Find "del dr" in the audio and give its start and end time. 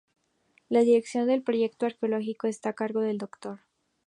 3.01-3.59